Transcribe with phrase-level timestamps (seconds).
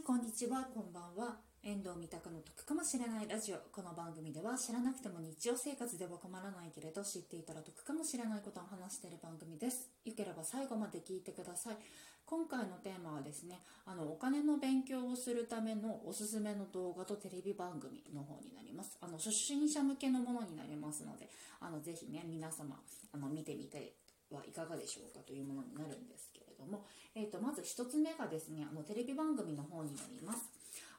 [0.00, 1.36] いこんにちはこんばんは。
[1.62, 3.58] 遠藤三択の得かもしれないラジオ。
[3.70, 9.92] この番組では知らなくても日常生活では困らないけれど知っていたら得かもしれないことを話している番組です。
[10.06, 11.76] よければ最後まで聞いてください。
[12.24, 18.96] 今回のテーマはですねあのお金の勉強をするためのおすすめの動画とテレビ番組の方になります。
[19.02, 21.28] あの初心者向けのものになりますので
[21.60, 22.80] あのぜひね皆様
[23.12, 23.92] あの見てみて
[24.30, 26.84] はいかがでしょうかというものになるんですけれども、
[27.14, 30.50] えー、とまず1つ目がですねあのテレビ番組の方になります。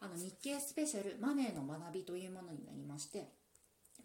[0.02, 3.30] あの日経スペシャルマネーの学びというものになりまして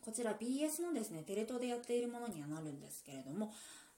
[0.05, 3.53] こちら BS のですねテレ東でやっているものにはなるんですけれども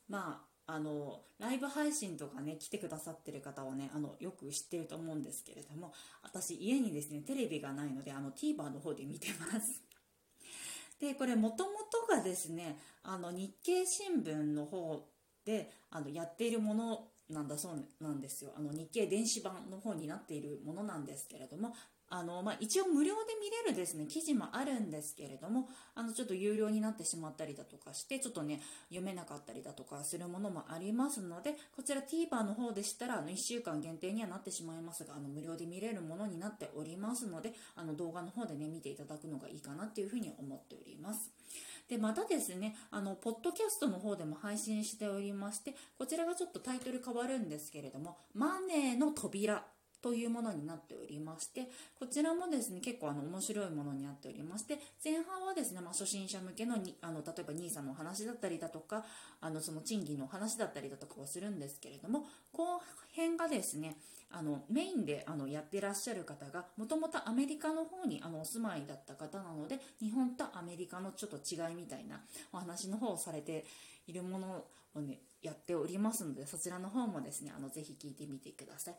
[0.09, 9.83] まああのライブ配信とかね来てくださってる方はねあのよく知ってると思うんですけれども私家にですねテレビがないのであの TVer の方で見てます。
[11.01, 15.07] でこれもともとがですねあの日経新聞の方
[15.45, 18.53] であのやっているものなんだそうなんですよ。
[18.57, 21.75] あの日経電子版の方になっているものなんですけれども
[22.11, 41.31] あの、まあ、一応無料で見れるですね記事もあるんですけれどもあのちょっと有料になってしまったりだとかしてちょっとね読めなかったりだとかするものもありますのでこちら TVer の方でしたらあの1週間限定にはなってしまいますがあの無料で見れるものになっておりますのであの動画の方でね見ていただくのがいいかなっていうふうに思っております。
[41.89, 49.65] でまたですねあのポッドキャストの方でも配信しておりましてこちらがちょっとタイトル変わるんですけれども「マネーの扉」
[50.01, 51.69] というものになっておりまして
[51.99, 59.05] こちらもですね結構あの面白いものになっておりまして前半はですね、まあ、初心者向けのにあの例えば NISA の話だったりだとか
[59.41, 62.81] あのその賃金の話だったりだとかをするんですけれども後
[63.13, 63.97] 編がですね
[64.31, 72.21] あのメインであのやってらっしゃる方がもともとアメリカの方にあのお住まいだった方なので日本とアメリカのちょっと違いみたいな
[72.53, 73.65] お話の方をされて
[74.07, 78.95] いるものをねやっておりますのでそちらの方もですねあのぜひ聞いてみてください。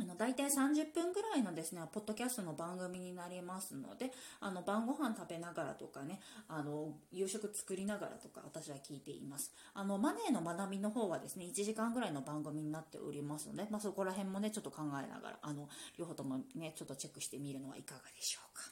[0.00, 9.52] あの大体30分ぐらいのですねポッドキャストの番組になりますのであの晩ご飯食べながらとかねあの夕食作りながらとか私は聞いています。
[9.74, 18.62] あのマネーの学びの方はですね1時間ぐらいの番組になっておりますので、まあ、そこら辺もねちょっと考えながらあの両方ともねちょっとチェックしてみるのはいかがでしょうか。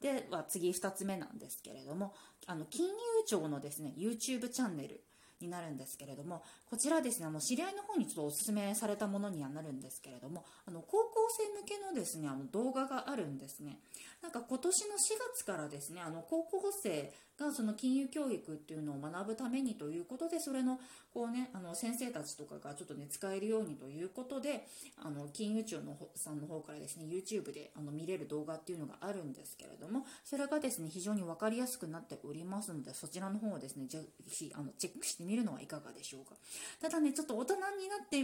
[0.00, 2.14] では次2つ目なんですけれども
[2.46, 2.92] あの金融
[3.26, 5.00] 庁のですね YouTube チャンネル
[5.40, 13.78] になるんですけれどもこちらですねあの知り合いの方にちょっとおすすめされたものにはなるんですけれどもあの高校生向けのですねあの動画があるんですね。
[14.22, 14.98] なんか今年の4
[15.34, 20.78] 月からですねあの高校生がその金融教育っていうのを学ぶためにということでそれの
[21.14, 24.66] こうねあの先生たちとかがちょっとね使えるようにということで
[25.02, 36.34] あの金融庁のさんの方からですね YouTube であの見れる動画っていうのがあるんですけれどもそれがですね非常に分かりやすくなっておりますのでそちらの方をですねぜひあのチェックしてみるのはいかがでしょうか。
[36.80, 38.18] ただねちょっと大人になって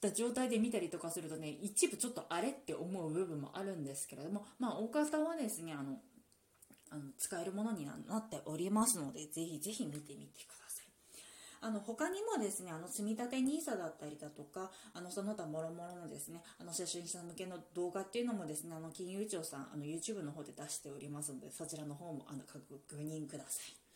[0.00, 5.98] た状態で見たりとかするとね一部ちょっとあれって思う部分もあるんですけれどもまあ大方はですねあの
[6.90, 10.86] あの使えるものになっておりますのでぜひぜひ見てみてください。
[11.62, 22.62] あの他にもですねあの積立 NISA だったりだとかあのその他もろもろのですねあの初心者向けの動画っていうのもですねあの金融庁さんあの YouTube の方で出しておりますのでそちらの方もあの確
[23.02, 23.86] 認ください。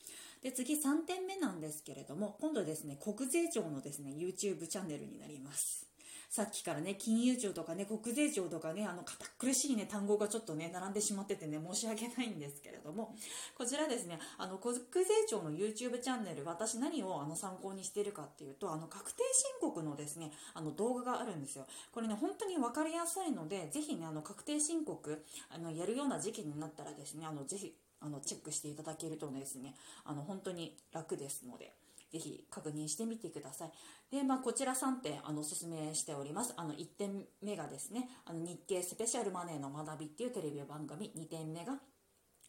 [0.42, 5.89] で次3点目なんですけれども今度ですね国税庁のですね YouTube チャンネルになります。
[6.30, 13.16] さっきからね、金融庁とかね、国税庁とかね、あの、堅苦しいね、単語がちょっとね、並んでしまっててね、申し訳ないんですけれども、
[13.58, 14.80] こちらですね、あの、国税
[15.28, 21.66] 庁の YouTube チャンネル、私何をあの参考にしてるかっていうと、あの、確定申告のですね、あの、動画があるんですよ。
[21.90, 29.74] これね、本当に分かりやすいので、ぜひね、あの、確定申告、あの、やるような時期になったらですね、あの、ぜひ、あの、チェックしていただけるとですね、
[30.04, 31.72] あの、本当に楽ですので、
[32.10, 33.72] ぜひ確認してみてください。
[34.10, 36.52] で、まあ、こちら3点、あの、お勧めしております。
[36.56, 41.80] あの、1点目がですね、あの、日経スペシャルマネーの学びっていうテレビ番組、2点目が、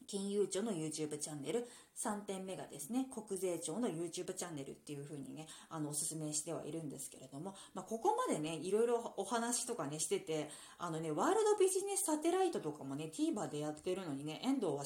[0.07, 1.67] 金融庁の YouTube チャンネル
[1.97, 14.83] 3点目がですね国税庁の YouTube チャンネルっていう風にねあのおすすめしてはいるんですけれども、まあ、ここまでねいろいろお話とかねしててあのねワールドビジネスサテライトとかもね TVer でやってるのにね遠藤は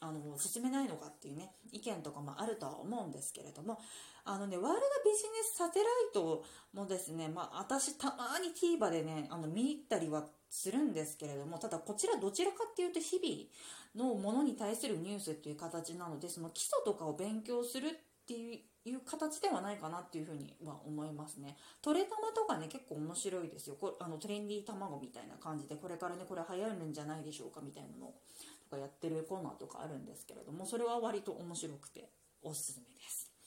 [0.00, 3.80] あの進めないのかっていうね意見とかもあるとは思うんですけれども
[4.28, 6.44] あのねワールドビジネスサテライト
[6.74, 17.90] もですねまあ私たまに TVer でねあの見入ったりはするんですけれどもただこちらどちらかっていうと日々のものに対するニュースっていう形なのでその基礎とかを勉強するっ
[18.26, 18.62] てい
[18.94, 21.56] う形ではないかなっていうふには思いますね。
[21.80, 28.12] トレタマとかね結構面白いですよこあのトレンディー卵みたいな感じでこれからねこれ流行るんじゃないでしょうかみたいなの
[28.64, 32.10] とかやってるコーナーとかあるんですけれどもそれは割と面白くて
[32.42, 33.37] おすすめです。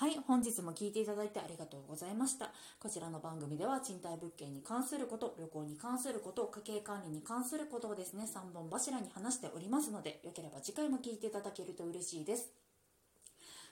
[0.00, 2.52] はい本日も聞いていただいてありがとうございました。
[2.78, 12.48] こちらの番組では賃貸物件に関すること旅行に関すること家計管理に関することをですね3本柱に話しておりますのでよければ次回も聞いていただけると嬉しいです。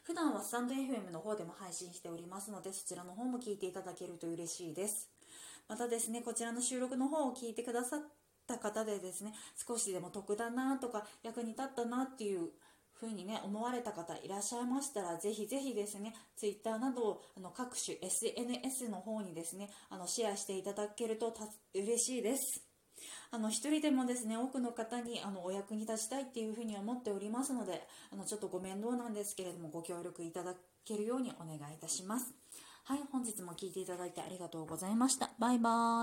[0.04, 5.08] 普段はスタンド FM の方でも配信しておりますのでそちらの方も聞いていただけると嬉しいです。
[5.66, 8.00] またですねこちらの収録の方を聞いてくださっ
[8.46, 9.32] た方でですね
[9.66, 12.50] 少しでも得だなとか役に立ったなっていう
[12.98, 21.34] ふうにね思われた方いらっしゃいましたらぜひぜひですね Twitter などあの各種 SNS の方にですねあのシェアしていただけると
[21.74, 22.62] 嬉しいです。
[23.30, 30.54] あの一人でもですね多くの方にあのお役に立ちたいっていうふうに思っておりますのであのちょっとご面倒なんですけれどもご協力いただ
[30.84, 32.34] けるようにお願いいたします。
[32.84, 35.30] はい本日も聴いていただいてありがとうございました。
[35.38, 35.88] バイバーイ。